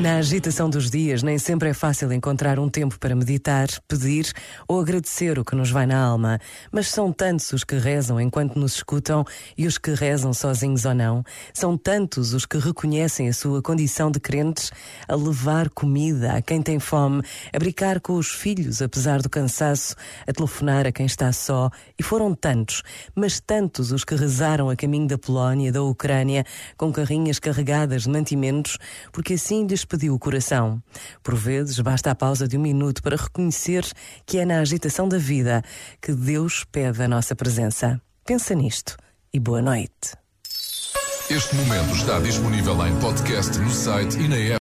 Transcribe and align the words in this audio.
Na 0.00 0.16
agitação 0.16 0.70
dos 0.70 0.90
dias, 0.90 1.22
nem 1.22 1.38
sempre 1.38 1.68
é 1.68 1.74
fácil 1.74 2.10
encontrar 2.10 2.58
um 2.58 2.70
tempo 2.70 2.98
para 2.98 3.14
meditar, 3.14 3.68
pedir 3.86 4.32
ou 4.66 4.80
agradecer 4.80 5.38
o 5.38 5.44
que 5.44 5.54
nos 5.54 5.70
vai 5.70 5.84
na 5.84 6.02
alma. 6.02 6.38
Mas 6.72 6.88
são 6.88 7.12
tantos 7.12 7.52
os 7.52 7.64
que 7.64 7.76
rezam 7.76 8.18
enquanto 8.18 8.58
nos 8.58 8.76
escutam 8.76 9.26
e 9.58 9.66
os 9.66 9.76
que 9.76 9.92
rezam 9.92 10.32
sozinhos 10.32 10.86
ou 10.86 10.94
não. 10.94 11.22
São 11.52 11.76
tantos 11.76 12.32
os 12.32 12.46
que 12.46 12.56
reconhecem 12.56 13.28
a 13.28 13.34
sua 13.34 13.60
condição 13.60 14.10
de 14.10 14.18
crentes 14.18 14.72
a 15.06 15.14
levar 15.14 15.68
comida 15.68 16.32
a 16.32 16.40
quem 16.40 16.62
tem 16.62 16.78
fome, 16.78 17.22
a 17.52 17.58
brincar 17.58 18.00
com 18.00 18.14
os 18.14 18.30
filhos 18.30 18.80
apesar 18.80 19.20
do 19.20 19.28
cansaço, 19.28 19.94
a 20.26 20.32
telefonar 20.32 20.86
a 20.86 20.92
quem 20.92 21.04
está 21.04 21.30
só. 21.30 21.68
E 21.98 22.02
foram 22.02 22.34
tantos, 22.34 22.82
mas 23.14 23.38
tantos 23.38 23.92
os 23.92 24.02
que 24.02 24.14
rezaram 24.14 24.70
a 24.70 24.76
caminho 24.76 25.08
da 25.08 25.18
Polónia, 25.18 25.70
da 25.70 25.82
Ucrânia, 25.82 26.42
com 26.78 26.90
carrinhas 26.90 27.38
carregadas 27.38 28.04
de 28.04 28.08
mantimentos, 28.08 28.78
porque 29.12 29.34
assim 29.34 29.66
lhes 29.66 29.89
pediu 29.90 30.14
o 30.14 30.18
coração. 30.18 30.80
Por 31.22 31.34
vezes, 31.34 31.78
basta 31.80 32.12
a 32.12 32.14
pausa 32.14 32.46
de 32.46 32.56
um 32.56 32.62
minuto 32.62 33.02
para 33.02 33.16
reconhecer 33.16 33.84
que 34.24 34.38
é 34.38 34.46
na 34.46 34.60
agitação 34.60 35.08
da 35.08 35.18
vida 35.18 35.62
que 36.00 36.12
Deus 36.12 36.64
pede 36.70 37.02
a 37.02 37.08
nossa 37.08 37.34
presença. 37.34 38.00
Pensa 38.24 38.54
nisto 38.54 38.96
e 39.34 39.40
boa 39.40 39.60
noite. 39.60 40.14
Este 41.28 41.54
momento 41.54 41.94
está 41.94 42.18
disponível 42.18 42.86
em 42.86 42.98
podcast 42.98 43.58
no 43.58 43.70
site 43.70 44.18
e 44.18 44.28
na 44.28 44.36
app. 44.36 44.58